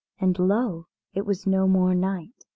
[0.19, 0.87] And lo!
[1.13, 2.45] it was no more night.